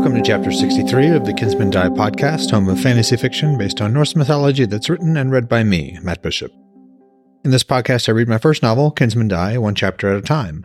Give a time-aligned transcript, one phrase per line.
[0.00, 3.92] Welcome to Chapter 63 of the Kinsmen Die podcast, home of fantasy fiction based on
[3.92, 6.50] Norse mythology that's written and read by me, Matt Bishop.
[7.44, 10.64] In this podcast, I read my first novel, Kinsmen Die, one chapter at a time.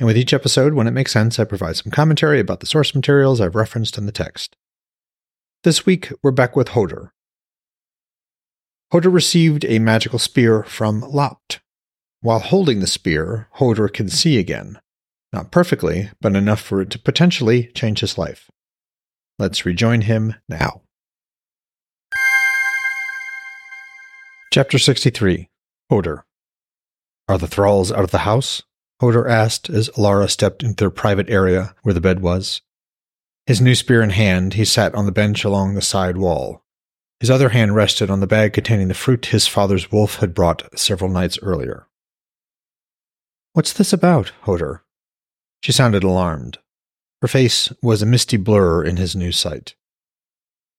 [0.00, 2.92] And with each episode, when it makes sense, I provide some commentary about the source
[2.92, 4.56] materials I've referenced in the text.
[5.62, 7.10] This week, we're back with Hodr.
[8.92, 11.60] Hodr received a magical spear from Lopt.
[12.20, 14.80] While holding the spear, Hodr can see again.
[15.32, 18.50] Not perfectly, but enough for it to potentially change his life.
[19.42, 20.82] Let's rejoin him now.
[24.52, 25.50] Chapter 63
[25.90, 26.22] Hodr.
[27.26, 28.62] Are the thralls out of the house?
[29.02, 32.62] Hodr asked as Alara stepped into their private area where the bed was.
[33.46, 36.62] His new spear in hand, he sat on the bench along the side wall.
[37.18, 40.78] His other hand rested on the bag containing the fruit his father's wolf had brought
[40.78, 41.88] several nights earlier.
[43.54, 44.82] What's this about, Hodr?
[45.62, 46.58] She sounded alarmed.
[47.22, 49.76] Her face was a misty blur in his new sight.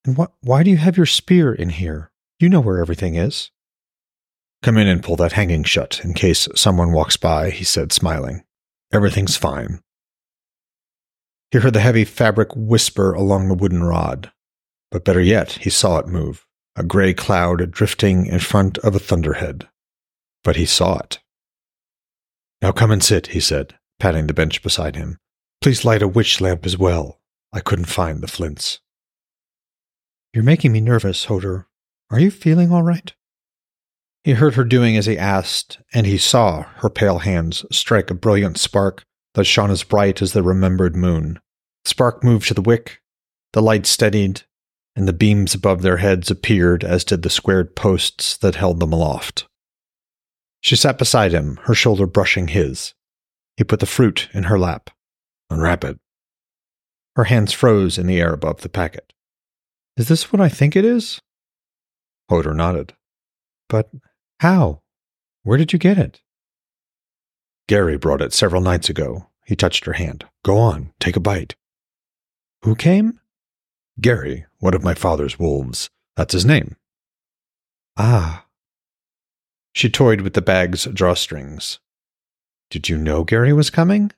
[0.05, 2.11] And what, why do you have your spear in here?
[2.37, 3.49] You know where everything is.
[4.61, 8.43] Come in and pull that hanging shut in case someone walks by, he said, smiling.
[8.91, 9.81] Everything's fine.
[11.51, 14.31] He heard the heavy fabric whisper along the wooden rod.
[14.91, 18.99] But better yet, he saw it move, a gray cloud drifting in front of a
[18.99, 19.69] thunderhead.
[20.43, 21.19] But he saw it.
[22.61, 25.19] Now come and sit, he said, patting the bench beside him.
[25.63, 27.21] Please light a witch lamp as well.
[27.53, 28.81] I couldn't find the flints.
[30.33, 31.67] You're making me nervous, Hodr.
[32.11, 33.13] Are you feeling all right?
[34.25, 38.13] He heard her doing as he asked, and he saw her pale hands strike a
[38.13, 39.03] brilliant spark
[39.35, 41.39] that shone as bright as the remembered moon.
[41.85, 42.99] The spark moved to the wick,
[43.53, 44.41] the light steadied,
[44.97, 48.91] and the beams above their heads appeared as did the squared posts that held them
[48.91, 49.47] aloft.
[50.59, 52.93] She sat beside him, her shoulder brushing his.
[53.55, 54.89] He put the fruit in her lap.
[55.53, 55.99] Unwrap it.
[57.15, 59.13] Her hands froze in the air above the packet.
[59.97, 61.21] Is this what I think it is?
[62.27, 62.93] Hodr nodded.
[63.69, 63.91] But
[64.39, 64.81] how?
[65.43, 66.21] Where did you get it?
[67.67, 69.27] Geri brought it several nights ago.
[69.45, 70.25] He touched her hand.
[70.43, 71.55] Go on, take a bite.
[72.63, 73.19] Who came?
[74.01, 75.91] Geri, one of my father's wolves.
[76.15, 76.77] That's his name.
[77.95, 78.47] Ah.
[79.71, 81.77] She toyed with the bag's drawstrings.
[82.71, 84.11] Did you know Geri was coming?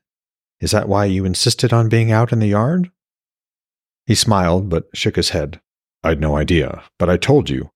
[0.60, 2.92] Is that why you insisted on being out in the yard?
[4.06, 5.60] He smiled, but shook his head.
[6.04, 7.72] I'd no idea, but I told you.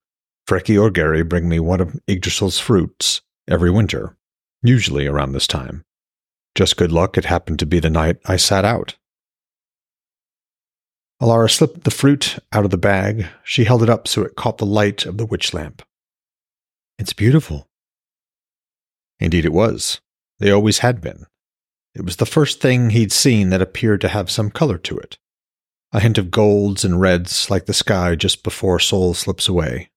[0.47, 4.17] Freki or Geri bring me one of Yggdrasil's fruits every winter,
[4.63, 5.83] usually around this time.
[6.55, 8.95] Just good luck it happened to be the night I sat out.
[11.21, 13.27] Alara slipped the fruit out of the bag.
[13.43, 15.83] She held it up so it caught the light of the witch lamp.
[16.97, 17.67] It's beautiful.
[19.19, 19.99] Indeed, it was.
[20.39, 21.25] They always had been.
[21.95, 25.17] It was the first thing he'd seen that appeared to have some color to it.
[25.91, 29.89] A hint of golds and reds like the sky just before Sol slips away.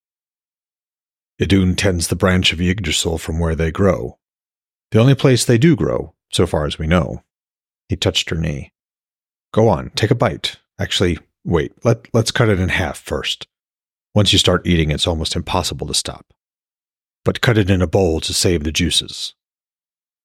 [1.38, 4.18] Idun tends the branch of Yggdrasil from where they grow.
[4.90, 7.22] The only place they do grow, so far as we know.
[7.88, 8.72] He touched her knee.
[9.52, 10.56] Go on, take a bite.
[10.78, 13.46] Actually, wait, let, let's cut it in half first.
[14.14, 16.32] Once you start eating, it's almost impossible to stop.
[17.24, 19.34] But cut it in a bowl to save the juices.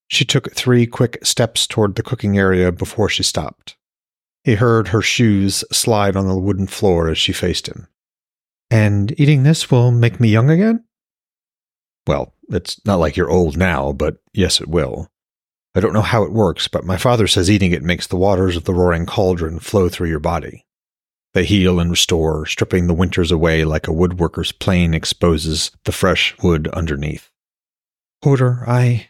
[0.07, 3.75] She took three quick steps toward the cooking area before she stopped.
[4.44, 7.88] He heard her shoes slide on the wooden floor as she faced him.
[8.69, 10.85] And eating this will make me young again?
[12.06, 15.09] Well, it's not like you're old now, but yes, it will.
[15.75, 18.56] I don't know how it works, but my father says eating it makes the waters
[18.56, 20.66] of the roaring cauldron flow through your body.
[21.34, 26.35] They heal and restore, stripping the winters away like a woodworker's plane exposes the fresh
[26.41, 27.29] wood underneath.
[28.24, 29.09] Hodr, I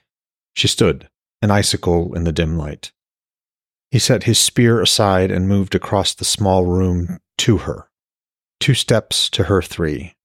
[0.58, 1.08] she stood,
[1.44, 2.92] an icicle in the dim light.
[3.92, 7.90] He set his spear aside and moved across the small room to her.
[8.60, 10.16] Two steps to her three.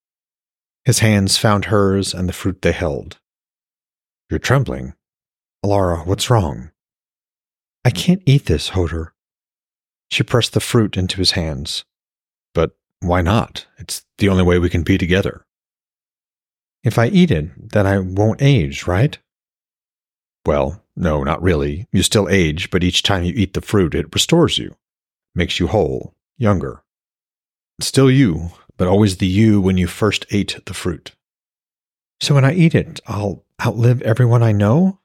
[0.87, 3.19] His hands found hers and the fruit they held.
[4.31, 4.95] You're trembling.
[5.63, 6.71] Alara, what's wrong?
[7.85, 9.09] I can't eat this, Hodr.
[10.11, 11.85] She pressed the fruit into his hands.
[12.55, 13.67] But why not?
[13.79, 15.45] It's the only way we can be together.
[16.83, 19.19] If I eat it, then I won't age, right?
[20.45, 21.87] Well, no, not really.
[21.93, 24.77] You still age, but each time you eat the fruit, it restores you,
[25.35, 26.83] makes you whole, younger.
[27.81, 31.13] Still you, but always the you when you first ate the fruit.
[32.21, 35.01] So when I eat it, I'll outlive everyone I know?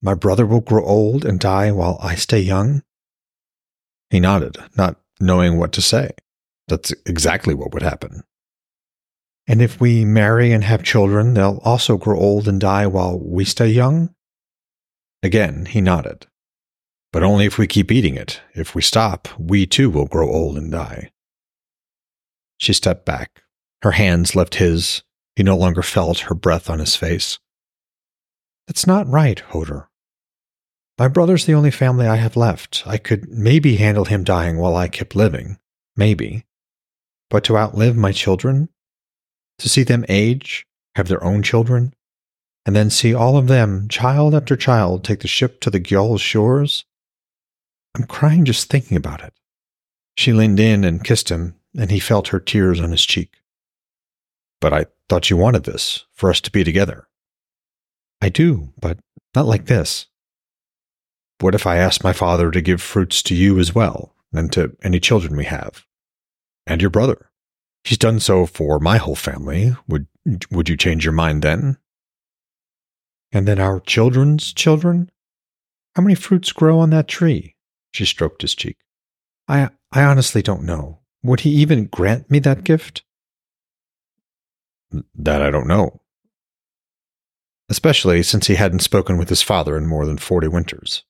[0.00, 2.82] My brother will grow old and die while I stay young?
[4.10, 6.10] He nodded, not knowing what to say.
[6.68, 8.22] That's exactly what would happen.
[9.46, 13.44] And if we marry and have children, they'll also grow old and die while we
[13.44, 14.14] stay young?
[15.22, 16.26] Again, he nodded.
[17.12, 18.40] But only if we keep eating it.
[18.54, 21.10] If we stop, we too will grow old and die.
[22.58, 23.42] She stepped back.
[23.82, 25.02] Her hands left his.
[25.36, 27.38] He no longer felt her breath on his face.
[28.66, 29.86] That's not right, Hodr.
[30.98, 32.82] My brother's the only family I have left.
[32.84, 35.58] I could maybe handle him dying while I kept living.
[35.96, 36.44] Maybe.
[37.30, 38.68] But to outlive my children?
[39.60, 40.66] To see them age,
[40.96, 41.94] have their own children,
[42.68, 46.20] and then see all of them, child after child, take the ship to the Gyoll
[46.20, 46.84] shores?
[47.96, 49.32] I'm crying just thinking about it.
[50.18, 53.36] She leaned in and kissed him, and he felt her tears on his cheek.
[54.60, 57.08] But I thought you wanted this, for us to be together.
[58.20, 58.98] I do, but
[59.34, 60.04] not like this.
[61.40, 64.76] What if I asked my father to give fruits to you as well, and to
[64.82, 65.86] any children we have?
[66.66, 67.30] And your brother?
[67.82, 69.74] He's done so for my whole family.
[69.88, 70.06] Would
[70.50, 71.78] would you change your mind then?
[73.32, 75.10] And then our children's children?
[75.94, 77.54] How many fruits grow on that tree?
[77.92, 78.76] She stroked his cheek.
[79.46, 81.00] I I honestly don't know.
[81.22, 83.02] Would he even grant me that gift?
[85.14, 86.00] That I don't know.
[87.68, 91.04] Especially since he hadn't spoken with his father in more than forty winters.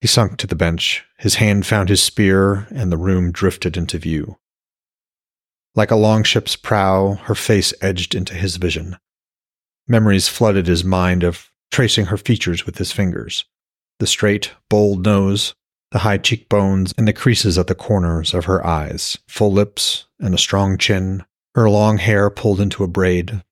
[0.00, 1.04] He sunk to the bench.
[1.18, 4.38] His hand found his spear, and the room drifted into view.
[5.74, 8.96] Like a longship's prow, her face edged into his vision.
[9.88, 13.44] Memories flooded his mind of tracing her features with his fingers
[13.98, 15.54] the straight, bold nose,
[15.92, 20.34] the high cheekbones, and the creases at the corners of her eyes, full lips, and
[20.34, 21.24] a strong chin,
[21.54, 23.42] her long hair pulled into a braid.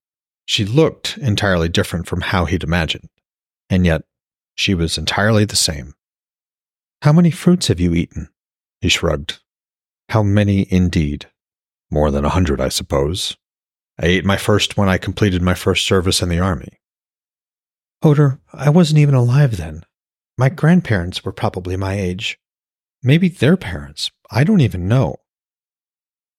[0.47, 3.11] She looked entirely different from how he'd imagined,
[3.69, 4.03] and yet
[4.57, 5.95] she was entirely the same.
[7.03, 8.29] How many fruits have you eaten?
[8.81, 9.39] He shrugged.
[10.09, 11.27] How many indeed?
[11.91, 13.37] More than a hundred, I suppose.
[14.01, 16.81] I ate my first when I completed my first service in the army.
[18.03, 19.85] Hodr, I wasn't even alive then.
[20.39, 22.39] My grandparents were probably my age.
[23.03, 24.11] Maybe their parents.
[24.31, 25.17] I don't even know.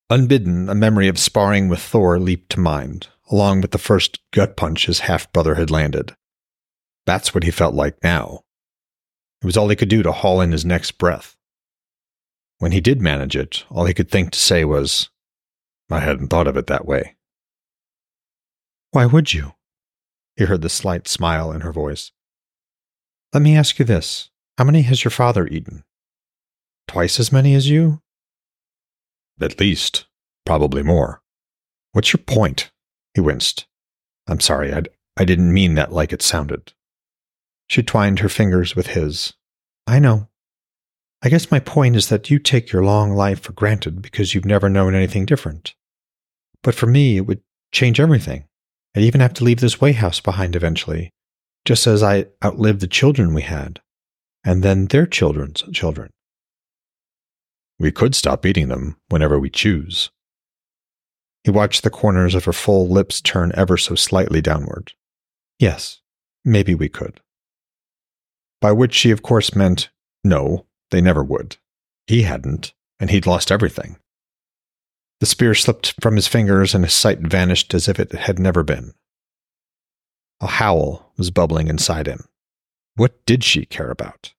[0.09, 4.57] Unbidden, a memory of sparring with Thor leaped to mind, along with the first gut
[4.57, 6.15] punch his half brother had landed.
[7.05, 8.41] That's what he felt like now.
[9.43, 11.35] It was all he could do to haul in his next breath.
[12.57, 15.09] When he did manage it, all he could think to say was,
[15.91, 17.15] I hadn't thought of it that way.
[18.91, 19.53] Why would you?
[20.35, 22.11] He heard the slight smile in her voice.
[23.33, 25.83] Let me ask you this How many has your father eaten?
[26.87, 28.01] Twice as many as you?
[29.39, 30.05] At least.
[30.45, 31.21] Probably more.
[31.93, 32.71] What's your point?
[33.13, 33.65] He winced.
[34.27, 34.83] I'm sorry, I,
[35.15, 36.73] I didn't mean that like it sounded.
[37.67, 39.33] She twined her fingers with his.
[39.87, 40.27] I know.
[41.21, 44.45] I guess my point is that you take your long life for granted because you've
[44.45, 45.75] never known anything different.
[46.63, 47.41] But for me, it would
[47.71, 48.45] change everything.
[48.95, 51.11] I'd even have to leave this way house behind eventually,
[51.65, 53.79] just as I outlived the children we had,
[54.43, 56.11] and then their children's children.
[57.79, 60.11] We could stop eating them whenever we choose.
[61.43, 64.93] He watched the corners of her full lips turn ever so slightly downward.
[65.57, 66.01] Yes,
[66.45, 67.21] maybe we could.
[68.59, 69.89] By which she, of course, meant
[70.23, 71.57] no, they never would.
[72.05, 73.97] He hadn't, and he'd lost everything.
[75.21, 78.63] The spear slipped from his fingers and his sight vanished as if it had never
[78.63, 78.95] been.
[80.39, 82.25] A howl was bubbling inside him.
[82.95, 84.33] What did she care about?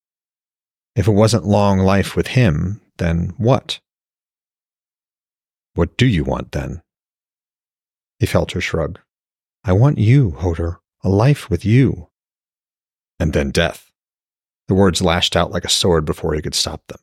[0.96, 3.78] If it wasn't long life with him, then what?
[5.74, 6.82] What do you want then?
[8.18, 8.98] He felt her shrug.
[9.62, 12.08] I want you, Hodr, a life with you.
[13.20, 13.92] And then death.
[14.66, 16.98] The words lashed out like a sword before he could stop them.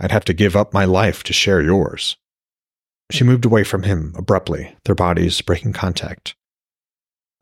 [0.00, 2.16] I'd have to give up my life to share yours.
[3.10, 6.36] She moved away from him abruptly, their bodies breaking contact.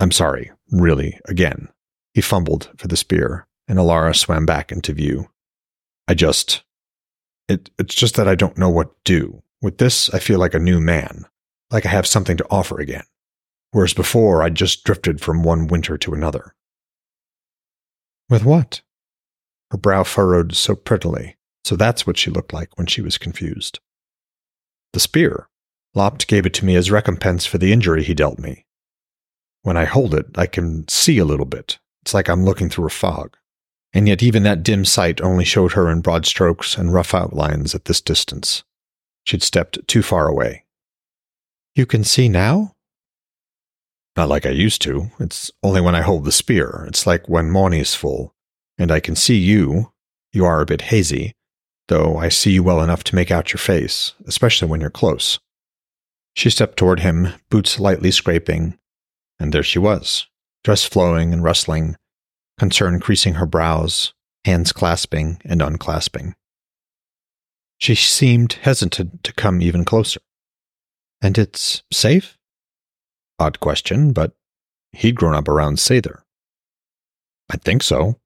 [0.00, 1.68] I'm sorry, really, again.
[2.14, 5.28] He fumbled for the spear, and Alara swam back into view.
[6.06, 6.64] I just.
[7.48, 9.42] It, it's just that I don't know what to do.
[9.60, 11.26] With this, I feel like a new man,
[11.70, 13.04] like I have something to offer again.
[13.72, 16.54] Whereas before, I'd just drifted from one winter to another.
[18.30, 18.82] With what?
[19.70, 23.80] Her brow furrowed so prettily, so that's what she looked like when she was confused.
[24.92, 25.48] The spear.
[25.94, 28.64] Lopt gave it to me as recompense for the injury he dealt me.
[29.62, 31.78] When I hold it, I can see a little bit.
[32.02, 33.36] It's like I'm looking through a fog.
[33.92, 37.74] And yet, even that dim sight only showed her in broad strokes and rough outlines
[37.74, 38.62] at this distance.
[39.24, 40.64] She'd stepped too far away.
[41.74, 42.74] You can see now?
[44.16, 45.10] Not like I used to.
[45.20, 46.84] It's only when I hold the spear.
[46.88, 48.34] It's like when Moni's full.
[48.76, 49.92] And I can see you.
[50.32, 51.32] You are a bit hazy,
[51.88, 55.38] though I see you well enough to make out your face, especially when you're close.
[56.38, 58.78] She stepped toward him, boots lightly scraping,
[59.40, 60.28] and there she was,
[60.62, 61.96] dress flowing and rustling,
[62.60, 64.14] concern creasing her brows,
[64.44, 66.36] hands clasping and unclasping.
[67.76, 70.20] She seemed hesitant to come even closer.
[71.20, 72.38] And it's safe?
[73.40, 74.36] Odd question, but
[74.92, 76.20] he'd grown up around seidr.
[77.50, 78.20] I think so.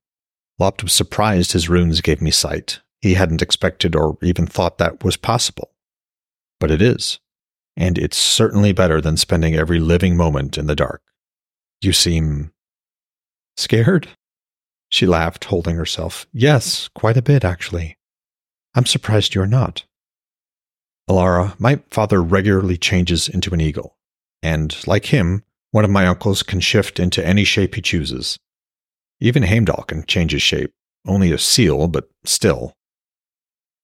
[0.59, 2.81] Lopt was surprised his runes gave me sight.
[3.01, 5.71] He hadn't expected or even thought that was possible.
[6.61, 7.19] But it is.
[7.77, 11.03] And it's certainly better than spending every living moment in the dark.
[11.81, 12.53] You seem
[13.57, 14.09] scared?
[14.89, 16.27] She laughed, holding herself.
[16.33, 17.97] Yes, quite a bit, actually.
[18.75, 19.85] I'm surprised you're not.
[21.09, 23.97] Alara, my father regularly changes into an eagle,
[24.43, 28.39] and like him, one of my uncles can shift into any shape he chooses.
[29.21, 30.73] Even Heimdall can change his shape,
[31.07, 32.75] only a seal, but still.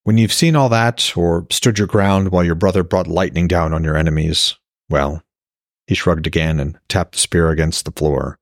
[0.05, 3.75] When you've seen all that, or stood your ground while your brother brought lightning down
[3.75, 4.57] on your enemies,
[4.89, 5.23] well,
[5.87, 8.39] he shrugged again and tapped the spear against the floor.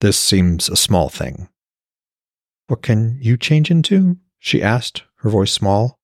[0.00, 1.48] This seems a small thing.
[2.68, 4.18] What can you change into?
[4.38, 5.98] she asked, her voice small.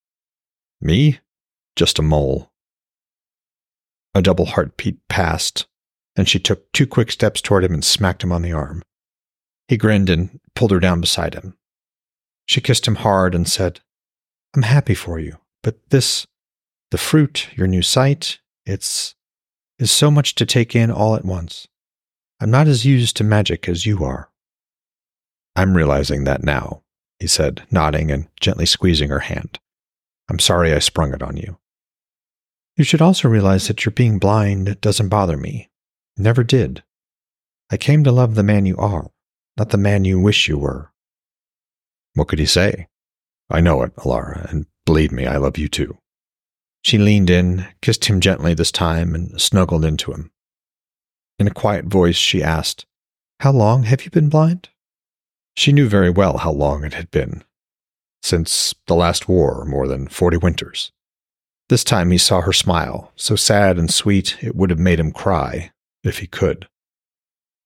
[0.80, 1.20] Me?
[1.76, 2.50] Just a mole.
[4.14, 5.66] A double heartbeat passed,
[6.16, 8.82] and she took two quick steps toward him and smacked him on the arm.
[9.68, 11.56] He grinned and pulled her down beside him.
[12.46, 13.80] She kissed him hard and said,
[14.54, 16.26] I'm happy for you, but this,
[16.92, 19.16] the fruit, your new sight, it's,
[19.80, 21.66] is so much to take in all at once.
[22.40, 24.30] I'm not as used to magic as you are.
[25.56, 26.82] I'm realizing that now,
[27.18, 29.58] he said, nodding and gently squeezing her hand.
[30.28, 31.58] I'm sorry I sprung it on you.
[32.76, 35.70] You should also realize that your being blind doesn't bother me.
[36.16, 36.82] Never did.
[37.70, 39.10] I came to love the man you are,
[39.56, 40.92] not the man you wish you were.
[42.14, 42.86] What could he say?
[43.50, 45.98] I know it, Alara, and believe me, I love you too.
[46.82, 50.30] She leaned in, kissed him gently this time, and snuggled into him.
[51.38, 52.86] In a quiet voice, she asked,
[53.40, 54.68] How long have you been blind?
[55.56, 57.44] She knew very well how long it had been.
[58.22, 60.92] Since the last war, more than forty winters.
[61.68, 65.12] This time he saw her smile, so sad and sweet it would have made him
[65.12, 65.72] cry,
[66.02, 66.68] if he could.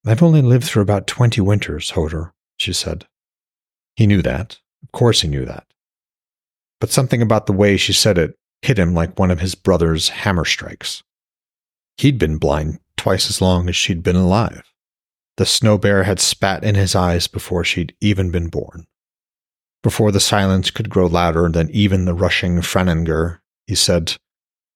[0.06, 3.06] I've only lived through about twenty winters, Hodr, she said.
[3.96, 4.58] He knew that.
[4.82, 5.66] Of course he knew that.
[6.80, 10.08] But something about the way she said it hit him like one of his brother's
[10.08, 11.02] hammer strikes.
[11.96, 14.62] He'd been blind twice as long as she'd been alive.
[15.36, 18.86] The snow bear had spat in his eyes before she'd even been born.
[19.82, 24.16] Before the silence could grow louder than even the rushing Franangr, he said,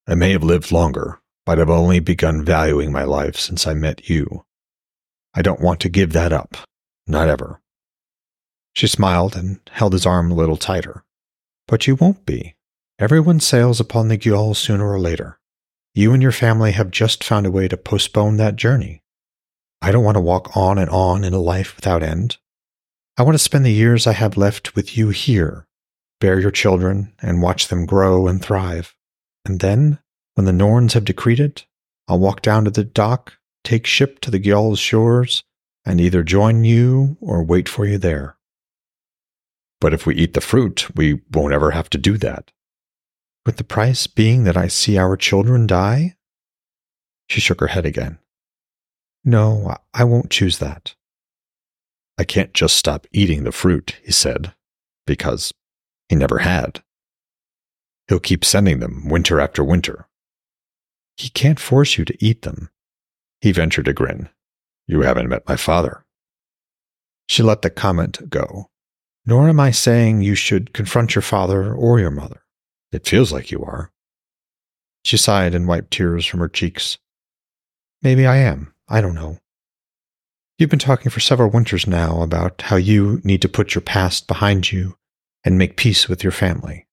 [0.06, 4.08] I may have lived longer, but I've only begun valuing my life since I met
[4.08, 4.44] you.
[5.34, 6.56] I don't want to give that up.
[7.06, 7.60] Not ever.
[8.74, 11.04] She smiled and held his arm a little tighter.
[11.72, 12.54] But you won't be.
[12.98, 15.38] Everyone sails upon the Gjol sooner or later.
[15.94, 19.02] You and your family have just found a way to postpone that journey.
[19.80, 22.36] I don't want to walk on and on in a life without end.
[23.16, 25.66] I want to spend the years I have left with you here,
[26.20, 28.94] bear your children, and watch them grow and thrive.
[29.46, 29.98] And then,
[30.34, 31.64] when the Norns have decreed it,
[32.06, 35.42] I'll walk down to the dock, take ship to the Gjol's shores,
[35.86, 38.36] and either join you or wait for you there.
[39.82, 42.52] But if we eat the fruit, we won't ever have to do that.
[43.44, 46.14] With the price being that I see our children die?
[47.28, 48.20] She shook her head again.
[49.24, 50.94] No, I won't choose that.
[52.16, 54.54] I can't just stop eating the fruit, he said,
[55.04, 55.52] because
[56.08, 56.84] he never had.
[58.06, 60.06] He'll keep sending them winter after winter.
[61.16, 62.70] He can't force you to eat them.
[63.40, 64.28] He ventured a grin.
[64.86, 66.04] You haven't met my father.
[67.28, 68.68] She let the comment go.
[69.24, 72.42] Nor am I saying you should confront your father or your mother.
[72.90, 73.92] It feels like you are.
[75.04, 76.98] She sighed and wiped tears from her cheeks.
[78.02, 78.74] Maybe I am.
[78.88, 79.38] I don't know.
[80.58, 84.26] You've been talking for several winters now about how you need to put your past
[84.26, 84.96] behind you
[85.44, 86.86] and make peace with your family.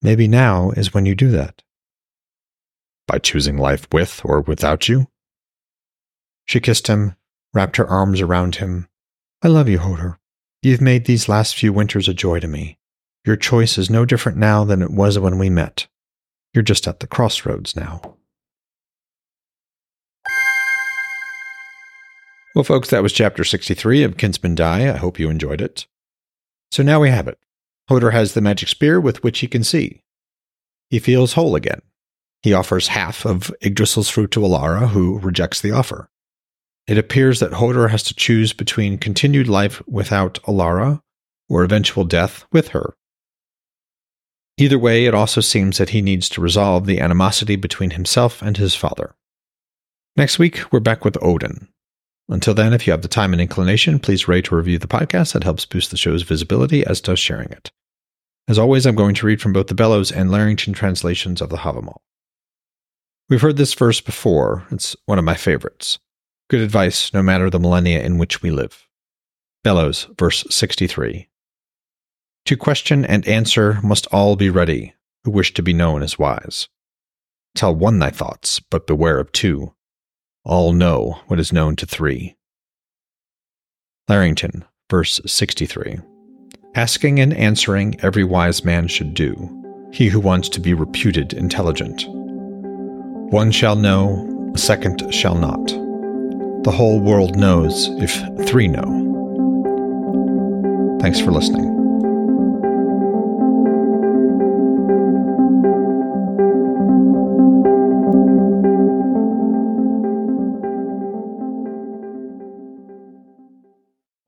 [0.00, 1.62] Maybe now is when you do that.
[3.06, 5.08] By choosing life with or without you?
[6.46, 7.16] She kissed him,
[7.52, 8.88] wrapped her arms around him.
[9.42, 10.16] I love you, Hodr.
[10.64, 12.78] You've made these last few winters a joy to me.
[13.26, 15.88] Your choice is no different now than it was when we met.
[16.54, 18.16] You're just at the crossroads now.
[22.54, 24.88] Well, folks, that was chapter 63 of Kinsmen Die.
[24.90, 25.86] I hope you enjoyed it.
[26.70, 27.38] So now we have it.
[27.90, 30.00] Hodr has the magic spear with which he can see.
[30.88, 31.82] He feels whole again.
[32.40, 36.08] He offers half of Yggdrasil's fruit to Alara, who rejects the offer.
[36.86, 41.00] It appears that Hodr has to choose between continued life without Alara
[41.48, 42.94] or eventual death with her.
[44.56, 48.56] Either way, it also seems that he needs to resolve the animosity between himself and
[48.56, 49.14] his father.
[50.16, 51.68] Next week, we're back with Odin,
[52.28, 55.32] Until then, if you have the time and inclination, please rate or review the podcast.
[55.32, 57.70] That helps boost the show's visibility, as does sharing it.
[58.48, 61.58] As always, I'm going to read from both the Bellows and Larrington translations of the
[61.58, 61.98] Havamal.
[63.28, 64.66] We've heard this verse before.
[64.70, 65.98] It's one of my favorites.
[66.50, 68.86] Good advice, no matter the millennia in which we live.
[69.62, 71.28] Bellows, verse 63.
[72.46, 76.68] To question and answer must all be ready, who wish to be known as wise.
[77.54, 79.72] Tell one thy thoughts, but beware of two.
[80.44, 82.36] All know what is known to three.
[84.06, 86.00] Larrington, verse 63.
[86.74, 92.04] Asking and answering every wise man should do, he who wants to be reputed intelligent.
[93.32, 95.83] One shall know, a second shall not.
[96.64, 98.12] The whole world knows if
[98.48, 98.88] three know.
[101.00, 101.73] Thanks for listening.